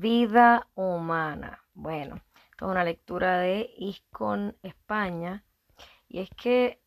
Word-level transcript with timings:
Vida 0.00 0.66
humana. 0.76 1.62
Bueno, 1.74 2.22
esto 2.52 2.64
es 2.64 2.70
una 2.70 2.84
lectura 2.84 3.38
de 3.38 3.70
ISCON 3.76 4.56
España. 4.62 5.44
Y 6.08 6.20
es 6.20 6.30
que 6.30 6.80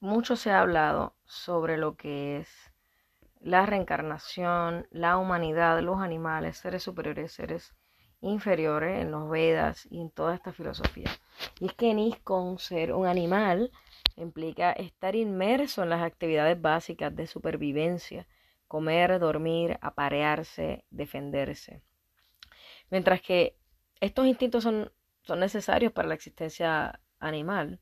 mucho 0.00 0.34
se 0.34 0.50
ha 0.50 0.58
hablado 0.58 1.14
sobre 1.24 1.76
lo 1.76 1.94
que 1.94 2.38
es 2.38 2.48
la 3.38 3.64
reencarnación, 3.64 4.88
la 4.90 5.18
humanidad, 5.18 5.80
los 5.82 6.00
animales, 6.00 6.56
seres 6.56 6.82
superiores, 6.82 7.30
seres 7.30 7.76
inferiores 8.20 9.00
en 9.00 9.12
los 9.12 9.30
Vedas 9.30 9.86
y 9.88 10.00
en 10.00 10.10
toda 10.10 10.34
esta 10.34 10.52
filosofía. 10.52 11.10
Y 11.60 11.66
es 11.66 11.74
que 11.74 11.92
en 11.92 12.00
ISCON 12.00 12.58
ser 12.58 12.92
un 12.92 13.06
animal 13.06 13.70
implica 14.16 14.72
estar 14.72 15.14
inmerso 15.14 15.84
en 15.84 15.90
las 15.90 16.02
actividades 16.02 16.60
básicas 16.60 17.14
de 17.14 17.28
supervivencia, 17.28 18.26
comer, 18.66 19.20
dormir, 19.20 19.78
aparearse, 19.80 20.84
defenderse. 20.90 21.84
Mientras 22.92 23.22
que 23.22 23.56
estos 24.00 24.26
instintos 24.26 24.64
son, 24.64 24.92
son 25.22 25.40
necesarios 25.40 25.94
para 25.94 26.08
la 26.08 26.14
existencia 26.14 27.00
animal, 27.20 27.80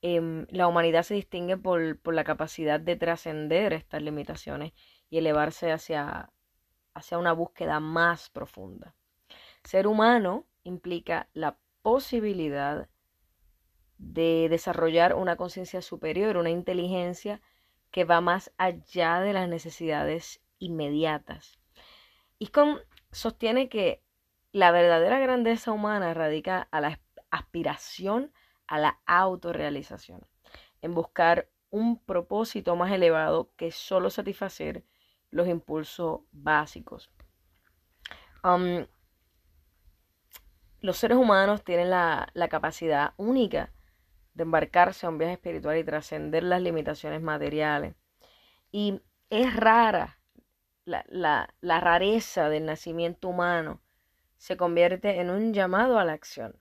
em, 0.00 0.48
la 0.50 0.66
humanidad 0.66 1.04
se 1.04 1.14
distingue 1.14 1.56
por, 1.56 2.00
por 2.00 2.12
la 2.12 2.24
capacidad 2.24 2.80
de 2.80 2.96
trascender 2.96 3.72
estas 3.72 4.02
limitaciones 4.02 4.72
y 5.10 5.18
elevarse 5.18 5.70
hacia, 5.70 6.32
hacia 6.92 7.18
una 7.18 7.32
búsqueda 7.32 7.78
más 7.78 8.30
profunda. 8.30 8.96
Ser 9.62 9.86
humano 9.86 10.48
implica 10.64 11.28
la 11.34 11.56
posibilidad 11.82 12.88
de 13.96 14.48
desarrollar 14.50 15.14
una 15.14 15.36
conciencia 15.36 15.82
superior, 15.82 16.36
una 16.36 16.50
inteligencia 16.50 17.40
que 17.92 18.02
va 18.02 18.20
más 18.20 18.52
allá 18.58 19.20
de 19.20 19.34
las 19.34 19.48
necesidades 19.48 20.42
inmediatas. 20.58 21.60
Y 22.40 22.50
sostiene 23.12 23.68
que 23.68 24.01
la 24.52 24.70
verdadera 24.70 25.18
grandeza 25.18 25.72
humana 25.72 26.14
radica 26.14 26.68
a 26.70 26.80
la 26.80 27.00
aspiración 27.30 28.32
a 28.66 28.78
la 28.78 29.00
autorrealización, 29.06 30.26
en 30.80 30.94
buscar 30.94 31.48
un 31.70 31.98
propósito 31.98 32.76
más 32.76 32.92
elevado 32.92 33.50
que 33.56 33.70
solo 33.70 34.10
satisfacer 34.10 34.84
los 35.30 35.48
impulsos 35.48 36.20
básicos. 36.30 37.10
Um, 38.44 38.86
los 40.80 40.96
seres 40.96 41.16
humanos 41.16 41.64
tienen 41.64 41.90
la, 41.90 42.30
capacidad 42.50 43.14
única 43.16 43.72
de 44.34 44.42
embarcarse 44.42 45.06
a 45.06 45.08
un 45.08 45.18
viaje 45.18 45.34
espiritual 45.34 45.78
y 45.78 45.84
trascender 45.84 46.42
las 46.42 46.60
limitaciones 46.60 47.22
materiales. 47.22 47.94
Y 48.72 49.00
es 49.30 49.54
rara 49.54 50.18
la, 50.84 51.54
rareza 51.62 52.48
del 52.48 52.66
nacimiento 52.66 53.28
humano, 53.28 53.80
se 54.42 54.56
convierte 54.56 55.20
en 55.20 55.30
un 55.30 55.54
llamado 55.54 56.00
a 56.00 56.04
la 56.04 56.14
acción. 56.14 56.56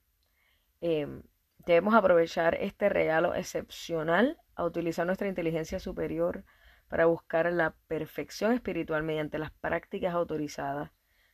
Em, 0.82 1.24
debemos 1.66 1.96
aprovechar 1.96 2.54
este 2.54 2.90
regalo 2.90 3.34
excepcional 3.34 4.38
a 4.54 4.66
utilizar 4.66 5.08
nuestra 5.08 5.28
inteligencia 5.28 5.80
superior 5.80 6.46
para 6.90 7.08
buscar 7.08 7.52
la 7.52 7.74
perfección 7.88 8.54
espiritual 8.54 9.02
mediante 9.02 9.40
las 9.40 9.50
prácticas 9.50 10.14
autorizadas 10.14 10.92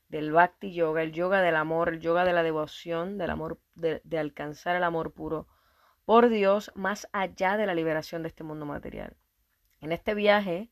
del 0.07 0.31
Bhakti 0.31 0.73
Yoga, 0.73 1.03
el 1.03 1.11
yoga 1.11 1.41
del 1.41 1.57
amor, 1.57 1.89
el 1.89 1.99
yoga 1.99 2.23
de 2.23 2.31
la 2.31 2.43
devoción, 2.43 3.17
del 3.17 3.29
amor, 3.29 3.59
de 3.75 4.17
alcanzar 4.17 4.77
el 4.77 4.85
amor 4.85 5.11
puro 5.11 5.49
por 6.05 6.29
Dios 6.29 6.71
más 6.75 7.09
allá 7.11 7.57
de 7.57 7.65
la 7.65 7.75
liberación 7.75 8.21
de 8.21 8.29
este 8.29 8.45
mundo 8.45 8.65
material. 8.65 9.17
En 9.81 9.91
este 9.91 10.13
viaje, 10.13 10.69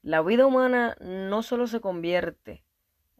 la 0.00 0.22
vida 0.22 0.46
humana 0.46 0.96
no 1.00 1.42
solo 1.42 1.66
se 1.66 1.80
convierte 1.80 2.64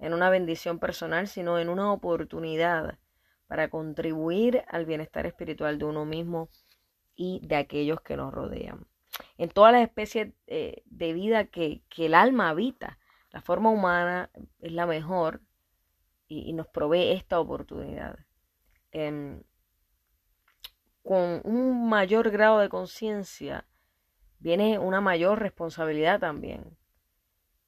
en 0.02 0.14
una 0.14 0.30
bendición 0.30 0.80
personal, 0.80 1.28
sino 1.28 1.60
en 1.60 1.68
una 1.68 1.92
oportunidad 1.92 2.98
para 3.46 3.70
contribuir 3.70 4.64
al 4.66 4.84
bienestar 4.84 5.26
espiritual 5.26 5.78
de 5.78 5.84
uno 5.84 6.04
mismo 6.04 6.48
y 7.14 7.40
de 7.46 7.54
aquellos 7.54 8.00
que 8.00 8.16
nos 8.16 8.34
rodean. 8.34 8.84
En 9.38 9.48
todas 9.48 9.72
las 9.72 9.82
especies 9.82 10.34
eh, 10.48 10.82
de 10.86 11.12
vida 11.12 11.44
que, 11.44 11.84
el 11.96 12.14
alma 12.14 12.48
habita, 12.48 12.98
la 13.30 13.42
forma 13.42 13.70
humana 13.70 14.28
es 14.58 14.72
la 14.72 14.86
mejor 14.86 15.40
y, 16.26 16.52
nos 16.52 16.66
provee 16.66 17.12
esta 17.12 17.38
oportunidad. 17.38 18.18
Em, 18.90 19.40
con 21.04 21.42
un 21.44 21.88
mayor 21.88 22.30
grado 22.32 22.58
de 22.58 22.68
conciencia 22.68 23.66
viene 24.40 24.80
una 24.80 25.00
mayor 25.00 25.38
responsabilidad 25.38 26.18
también. 26.18 26.76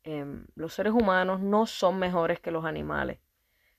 Em, 0.05 0.47
los 0.55 0.75
seres 0.75 0.93
humanos 0.93 1.41
no 1.41 1.67
son 1.67 1.99
mejores 1.99 2.39
que 2.41 2.51
los 2.51 2.65
animales. 2.67 3.21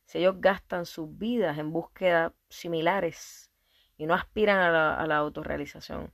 Si 0.05 0.19
ellos 0.19 0.35
gastan 0.39 0.85
sus 0.85 1.17
vidas 1.17 1.57
en 1.59 1.71
búsquedas 1.71 2.33
similares 2.49 3.51
y 3.97 4.07
no 4.07 4.15
aspiran 4.15 4.59
a 4.59 5.05
la, 5.07 5.17
autorrealización, 5.17 6.11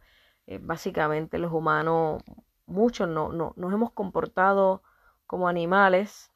eh, 0.48 0.60
básicamente 0.62 1.38
los 1.40 1.54
humanos, 1.54 2.24
muchos 2.66 3.08
no, 3.08 3.32
no, 3.32 3.54
nos 3.58 3.74
hemos 3.74 3.92
comportado 3.94 4.84
como 5.28 5.48
animales, 5.48 6.32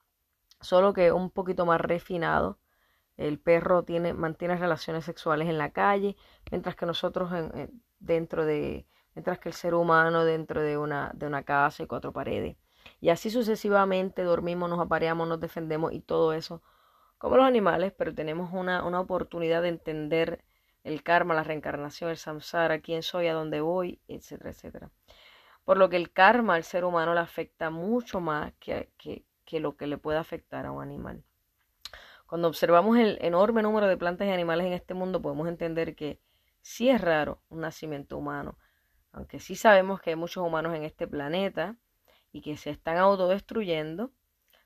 solo 0.62 0.94
que 0.94 1.12
un 1.12 1.30
poquito 1.30 1.66
más 1.66 1.82
refinados 1.82 2.58
el 3.18 3.40
perro 3.40 3.84
tiene, 3.84 4.14
mantiene 4.14 4.58
relaciones 4.58 5.06
sexuales 5.06 5.50
en 5.50 5.58
la 5.58 5.72
calle, 5.72 6.16
mientras 6.52 6.76
que 6.76 6.86
nosotros 6.86 7.32
en, 7.34 7.82
dentro 8.00 8.46
de, 8.46 8.88
mientras 9.16 9.40
que 9.40 9.50
el 9.50 9.56
ser 9.56 9.74
humano 9.74 10.26
dentro 10.26 10.62
de 10.62 10.78
una, 10.78 11.12
de 11.14 11.28
una 11.28 11.44
casa 11.44 11.84
y 11.84 11.88
cuatro 11.88 12.14
paredes. 12.14 12.58
Y 13.02 13.10
así 13.10 13.30
sucesivamente 13.30 14.24
dormimos, 14.24 14.70
nos 14.70 14.80
apareamos, 14.80 15.28
nos 15.28 15.40
defendemos 15.40 15.94
y 15.94 16.00
todo 16.00 16.34
eso 16.34 16.62
como 17.18 17.38
los 17.38 17.46
animales, 17.46 17.94
pero 17.98 18.14
tenemos 18.14 18.52
una, 18.54 18.84
una 18.84 19.00
oportunidad 19.00 19.62
de 19.62 19.70
entender 19.70 20.44
el 20.84 21.02
karma, 21.02 21.34
la 21.34 21.44
reencarnación, 21.44 22.12
el 22.12 22.18
samsara, 22.18 22.82
quién 22.82 23.02
soy, 23.02 23.28
a 23.28 23.34
dónde 23.34 23.62
voy, 23.62 24.00
etcétera, 24.08 24.52
etcétera. 24.52 24.92
Por 25.64 25.78
lo 25.78 25.90
que 25.90 25.96
el 25.96 26.12
karma 26.12 26.56
al 26.56 26.64
ser 26.64 26.86
humano 26.86 27.14
le 27.14 27.22
afecta 27.22 27.70
mucho 27.72 28.20
más 28.20 28.54
que, 28.60 28.92
que, 28.98 29.26
que 29.46 29.60
lo 29.60 29.76
que 29.76 29.88
le 29.88 29.98
puede 29.98 30.20
afectar 30.20 30.66
a 30.66 30.72
un 30.72 30.84
animal. 30.84 31.24
Cuando 32.28 32.48
observamos 32.48 32.98
el 32.98 33.18
enorme 33.22 33.64
número 33.64 33.88
de 33.88 33.98
plantas 33.98 34.28
y 34.28 34.32
animales 34.32 34.68
en 34.68 34.74
este 34.74 34.94
mundo, 34.94 35.22
podemos 35.22 35.48
entender 35.48 35.96
que 35.96 36.20
sí 36.62 36.90
es 36.90 37.02
raro 37.02 37.42
un 37.50 37.62
nacimiento 37.62 38.18
humano, 38.18 38.58
aunque 39.12 39.40
sí 39.40 39.56
sabemos 39.56 40.02
que 40.02 40.12
hay 40.12 40.16
muchos 40.16 40.46
humanos 40.46 40.76
en 40.76 40.84
este 40.84 41.08
planeta 41.08 41.78
y 42.36 42.42
que 42.42 42.58
se 42.58 42.70
están 42.70 42.98
autodestruyendo 42.98 44.12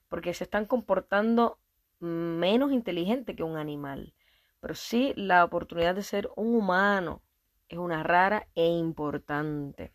porque 0.08 0.34
se 0.34 0.44
están 0.44 0.66
comportando 0.66 1.60
menos 2.00 2.72
inteligente 2.72 3.36
que 3.36 3.44
un 3.44 3.58
animal. 3.58 4.16
Pero 4.60 4.74
sí 4.74 5.14
la 5.16 5.44
oportunidad 5.46 5.94
de 5.94 6.02
ser 6.02 6.32
un 6.36 6.56
humano 6.56 7.22
es 7.68 7.78
una 7.78 8.02
rara 8.02 8.48
e 8.56 8.66
importante. 8.66 9.94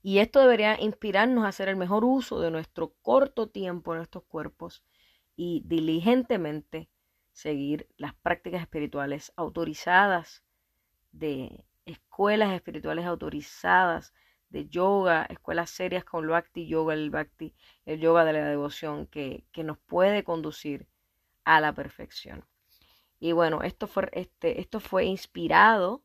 Y 0.00 0.20
esto 0.20 0.40
debería 0.40 0.80
inspirarnos 0.80 1.44
a 1.44 1.48
hacer 1.48 1.68
el 1.68 1.76
mejor 1.76 2.06
uso 2.06 2.40
de 2.40 2.50
nuestro 2.50 2.94
corto 3.02 3.50
tiempo 3.50 3.94
en 3.94 4.00
estos 4.00 4.22
cuerpos 4.22 4.82
y 5.36 5.62
diligentemente 5.66 6.88
seguir 7.32 7.86
las 7.98 8.14
prácticas 8.14 8.62
espirituales 8.62 9.30
autorizadas 9.36 10.42
de 11.10 11.66
escuelas 11.84 12.54
espirituales 12.54 13.04
autorizadas 13.04 14.14
de 14.52 14.68
yoga, 14.68 15.24
escuelas 15.30 15.70
serias 15.70 16.04
con 16.04 16.26
Bhakti 16.28 16.66
Yoga, 16.66 16.94
el 16.94 17.10
Bhakti, 17.10 17.54
el 17.86 18.00
yoga 18.00 18.24
de 18.24 18.34
la 18.34 18.48
devoción 18.48 19.06
que, 19.06 19.44
que 19.52 19.64
nos 19.64 19.78
puede 19.78 20.24
conducir 20.24 20.86
a 21.44 21.60
la 21.60 21.72
perfección. 21.72 22.44
Y 23.18 23.32
bueno, 23.32 23.62
esto 23.62 23.86
fue, 23.86 24.08
este, 24.12 24.60
esto 24.60 24.80
fue 24.80 25.04
inspirado 25.04 26.02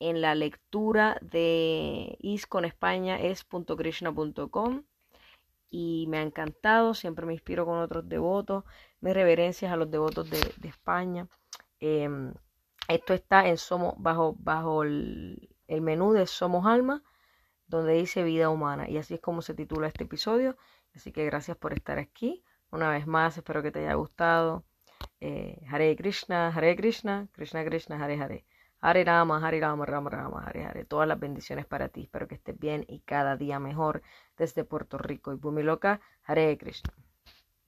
en 0.00 0.20
la 0.20 0.34
lectura 0.34 1.18
de 1.22 2.16
ISCON 2.20 2.64
España 2.64 3.18
es.krishna.com 3.20 4.84
y 5.70 6.06
me 6.08 6.18
ha 6.18 6.22
encantado, 6.22 6.94
siempre 6.94 7.26
me 7.26 7.34
inspiro 7.34 7.66
con 7.66 7.78
otros 7.78 8.08
devotos, 8.08 8.64
mis 9.00 9.14
reverencias 9.14 9.72
a 9.72 9.76
los 9.76 9.90
devotos 9.90 10.30
de, 10.30 10.38
España. 10.68 11.28
Em, 11.80 12.32
esto 12.88 13.14
está 13.14 13.48
en 13.48 13.58
Somos, 13.58 13.94
bajo, 13.98 14.36
bajo 14.38 14.82
el, 14.82 15.48
menú 15.68 16.12
de 16.12 16.26
Somos 16.26 16.66
Alma, 16.66 17.02
donde 17.66 17.94
dice 17.94 18.22
vida 18.22 18.50
humana. 18.50 18.88
Y 18.88 18.98
así 18.98 19.14
es 19.14 19.20
como 19.20 19.42
se 19.42 19.54
titula 19.54 19.88
este 19.88 20.04
episodio. 20.04 20.56
Así 20.94 21.12
que 21.12 21.24
gracias 21.24 21.56
por 21.56 21.72
estar 21.72 21.98
aquí. 21.98 22.42
Una 22.70 22.90
vez 22.90 23.06
más, 23.06 23.36
espero 23.36 23.62
que 23.62 23.70
te 23.70 23.80
haya 23.80 23.94
gustado. 23.94 24.64
Eh, 25.20 25.60
Hare 25.70 25.94
Krishna, 25.96 26.48
Hare 26.48 26.76
Krishna, 26.76 27.28
Krishna 27.32 27.64
Krishna, 27.64 28.02
Hare 28.02 28.20
Hare. 28.20 28.44
Hare 28.80 29.04
Rama, 29.04 29.46
Hare 29.46 29.60
Rama, 29.60 29.86
Rama 29.86 30.10
Rama, 30.10 30.44
Hare 30.46 30.64
Hare. 30.64 30.84
Todas 30.84 31.08
las 31.08 31.18
bendiciones 31.18 31.66
para 31.66 31.88
ti. 31.88 32.02
Espero 32.02 32.28
que 32.28 32.36
estés 32.36 32.58
bien 32.58 32.84
y 32.88 33.00
cada 33.00 33.36
día 33.36 33.58
mejor 33.58 34.02
desde 34.36 34.64
Puerto 34.64 34.98
Rico 34.98 35.32
y 35.32 35.36
Bumiloca. 35.36 36.00
Hare 36.24 36.56
Krishna. 36.58 37.05